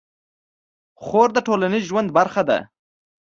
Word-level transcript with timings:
خور 1.03 1.29
د 1.33 1.37
ټولنیز 1.47 1.83
ژوند 1.89 2.09
برخه 2.17 2.41
ده. 2.49 2.57